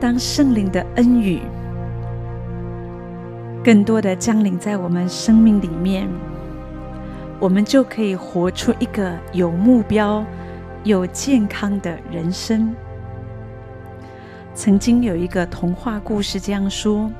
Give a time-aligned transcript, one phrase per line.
[0.00, 1.40] 当圣灵的恩雨
[3.62, 6.06] 更多的降临在我们生命里面，
[7.40, 10.22] 我们就可以活出一个有目标、
[10.82, 12.74] 有健康的人生。
[14.54, 17.10] 曾经有一个童话故事这样说：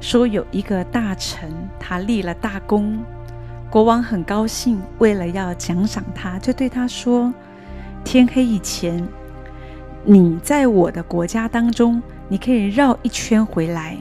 [0.00, 2.98] 说有一个大臣，他立了大功，
[3.70, 7.32] 国王很高兴，为了要奖赏他，就对他说
[8.02, 9.06] ：“天黑以前。”
[10.08, 13.98] 你在我的国家当中，你可以绕一圈回来，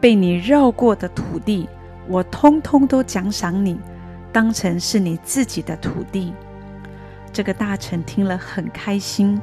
[0.00, 1.68] 被你绕过的土地，
[2.06, 3.76] 我通通都奖赏你，
[4.32, 6.32] 当成是你自己的土地。
[7.32, 9.42] 这个大臣听了很开心，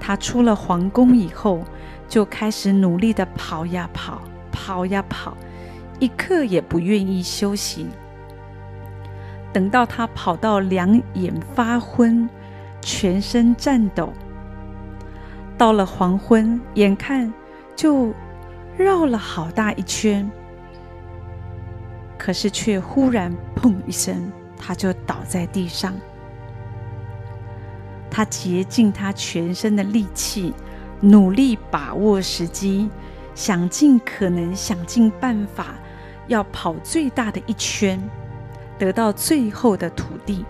[0.00, 1.64] 他出了皇宫以后，
[2.08, 5.36] 就开始努力地跑呀跑，跑呀跑，
[5.98, 7.88] 一刻也不愿意休息。
[9.52, 12.26] 等到他跑到两眼发昏，
[12.80, 14.14] 全身颤抖。
[15.60, 17.30] 到了黄昏，眼看
[17.76, 18.14] 就
[18.78, 20.26] 绕了好大一圈，
[22.16, 25.92] 可是却忽然“砰”一声，他就倒在地上。
[28.10, 30.54] 他竭尽他全身的力气，
[30.98, 32.88] 努力把握时机，
[33.34, 35.74] 想尽可能、想尽办法，
[36.26, 38.02] 要跑最大的一圈，
[38.78, 40.42] 得到最后的土地。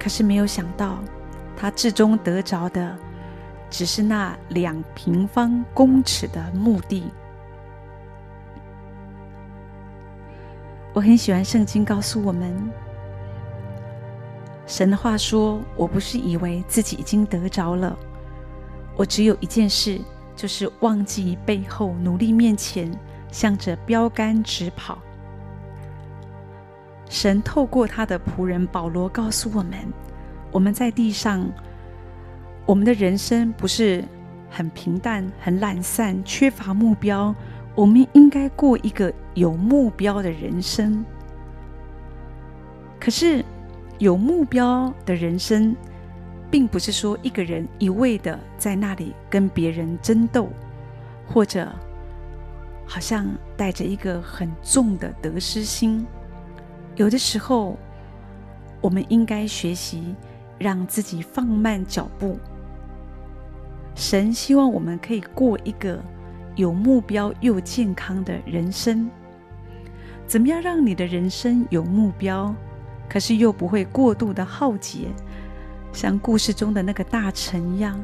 [0.00, 0.98] 可是没有想到。
[1.56, 2.94] 他至终得着的，
[3.70, 7.10] 只是那两平方公尺的墓地。
[10.92, 12.54] 我很喜欢圣经告诉我们，
[14.66, 17.96] 神的话说：“我不是以为自己已经得着了，
[18.96, 20.00] 我只有一件事，
[20.34, 22.90] 就是忘记背后，努力面前，
[23.30, 24.98] 向着标杆直跑。”
[27.08, 29.74] 神透过他的仆人保罗告诉我们。
[30.56, 31.46] 我们在地上，
[32.64, 34.02] 我们的人生不是
[34.48, 37.34] 很平淡、很懒散、缺乏目标。
[37.74, 41.04] 我们应该过一个有目标的人生。
[42.98, 43.44] 可是，
[43.98, 45.76] 有目标的人生，
[46.50, 50.48] 并不是说一个人一味的在那里跟别人争斗，
[51.26, 51.70] 或者
[52.86, 53.26] 好像
[53.58, 56.06] 带着一个很重的得失心。
[56.94, 57.76] 有的时候，
[58.80, 60.14] 我们应该学习。
[60.58, 62.38] 让自己放慢脚步。
[63.94, 65.98] 神希望我们可以过一个
[66.54, 69.10] 有目标又健康的人生。
[70.26, 72.54] 怎么样让你的人生有目标，
[73.08, 75.08] 可是又不会过度的耗竭？
[75.92, 77.98] 像故事中的那个大臣一样，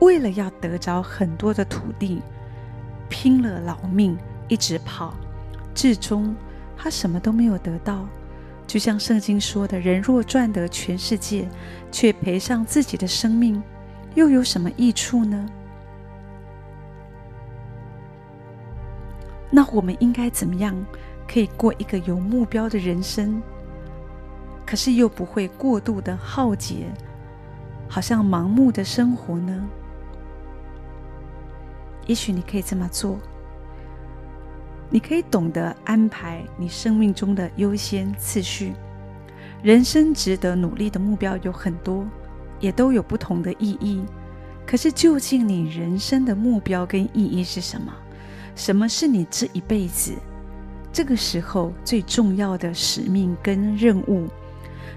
[0.00, 2.22] 为了要得着很多的土地，
[3.08, 5.14] 拼了老命一直跑，
[5.74, 6.36] 至终
[6.76, 8.06] 他什么都没有得到。
[8.72, 11.46] 就像圣经说的：“人若赚得全世界，
[11.90, 13.62] 却赔上自己的生命，
[14.14, 15.46] 又有什么益处呢？”
[19.50, 20.74] 那我们应该怎么样
[21.28, 23.42] 可以过一个有目标的人生，
[24.64, 26.86] 可是又不会过度的耗竭，
[27.90, 29.68] 好像盲目的生活呢？
[32.06, 33.18] 也许你可以这么做。
[34.92, 38.74] 你可以懂得安排你生命中的优先次序。
[39.62, 42.06] 人生值得努力的目标有很多，
[42.60, 44.04] 也都有不同的意义。
[44.66, 47.90] 可是，究竟你人生的目标跟意义是什么？
[48.54, 50.12] 什么是你这一辈子
[50.92, 54.28] 这个时候最重要的使命跟任务？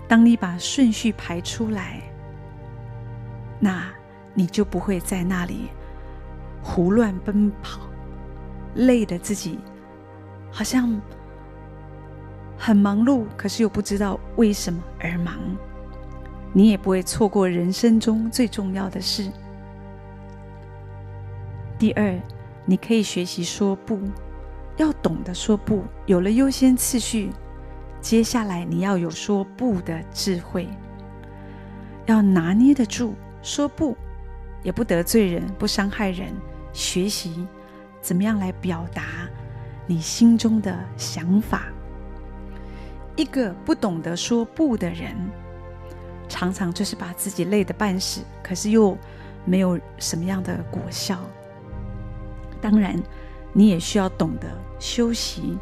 [0.09, 2.01] 当你把顺序排出来，
[3.62, 3.88] 那
[4.33, 5.69] 你就不会在那里
[6.62, 7.79] 胡乱奔跑，
[8.73, 9.57] 累得自己。
[10.55, 10.89] 好像
[12.57, 15.38] 很忙碌，可是又不知道为什么而忙。
[16.53, 19.29] 你也不会错过人生中最重要的事。
[21.77, 22.17] 第二，
[22.63, 23.99] 你可以学习说不，
[24.77, 25.83] 要懂得说不。
[26.05, 27.31] 有了优先次序，
[27.99, 30.69] 接下来你要有说不的智慧，
[32.05, 33.94] 要拿捏得住说不，
[34.63, 36.33] 也不得罪人，不伤害人。
[36.71, 37.45] 学习
[38.00, 39.25] 怎么样来表达。
[39.87, 41.67] 你心中的想法，
[43.15, 45.15] 一个不懂得说不的人，
[46.27, 48.97] 常常就是把自己累得半死，可是又
[49.45, 51.19] 没有什么样的果效。
[52.59, 52.99] 当然，
[53.53, 54.47] 你也需要懂得
[54.79, 55.57] 休息。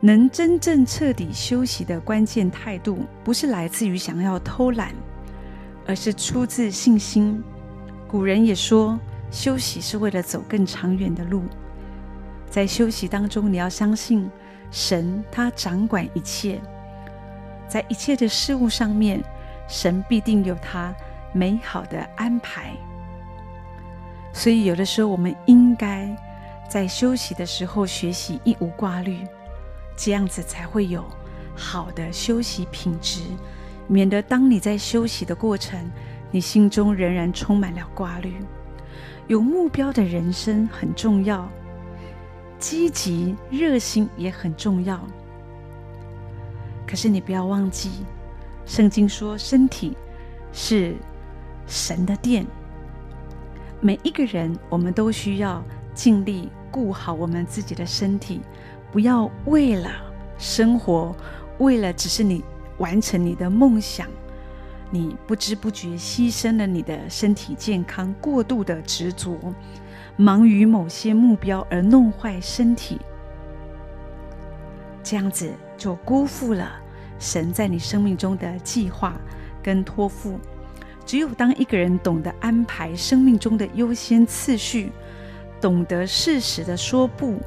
[0.00, 4.94] 能真正彻底休息的关键态度，不是来自于想要偷懒，
[5.86, 7.42] 而是出自信心。
[8.08, 8.98] 古人也说，
[9.30, 11.42] 休息是为了走更长远的路。
[12.50, 14.30] 在休息当中，你要相信
[14.70, 16.60] 神，他掌管一切，
[17.68, 19.22] 在一切的事物上面，
[19.68, 20.94] 神必定有他
[21.32, 22.72] 美好的安排。
[24.32, 26.08] 所以，有的时候我们应该
[26.68, 29.26] 在休息的时候学习一无挂虑，
[29.96, 31.04] 这样子才会有
[31.56, 33.20] 好的休息品质，
[33.86, 35.78] 免得当你在休息的过程，
[36.30, 38.34] 你心中仍然充满了挂虑。
[39.28, 41.48] 有目标的人生很重要，
[42.64, 44.98] 积极热心也很重要。
[46.86, 47.90] 可是你不要忘记，
[48.64, 49.94] 圣经说身体
[50.50, 50.96] 是
[51.66, 52.46] 神的殿。
[53.82, 55.62] 每一个人，我们都需要
[55.92, 58.40] 尽力顾好我们自己的身体，
[58.90, 59.90] 不要为了
[60.38, 61.14] 生活，
[61.58, 62.42] 为了只是你
[62.78, 64.08] 完成你的梦想。
[64.90, 69.36] 你不知不觉牺牲了你的身体健康，过度的执着，
[70.16, 73.00] 忙于某些目标而弄坏身体，
[75.02, 76.72] 这样子就辜负了
[77.18, 79.14] 神在你生命中的计划
[79.62, 80.38] 跟托付。
[81.04, 84.90] 只有当一个人懂得安排生命中的优先次序，
[85.60, 87.38] 懂得适时的说不，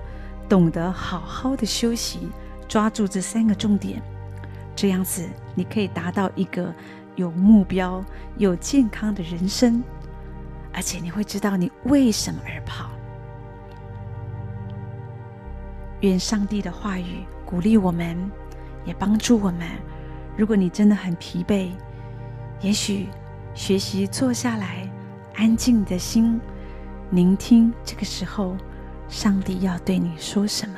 [0.48, 2.30] 懂得好好的休息，
[2.68, 4.02] 抓住这三个重点，
[4.76, 6.74] 这样子你可以达到一个。
[7.16, 8.06] 有目标、
[8.38, 9.84] 有健康的人生，
[10.78, 12.92] 而且你会知道你为什么而跑。
[16.02, 18.16] 愿上帝的话语鼓励我们，
[18.86, 19.68] 也帮助我们。
[20.38, 21.72] 如果你真的很疲惫，
[22.62, 23.08] 也许
[23.56, 24.88] 学习坐下来，
[25.34, 26.40] 安静你的心，
[27.10, 28.56] 聆听这个时候
[29.10, 30.78] 上帝要对你说什么。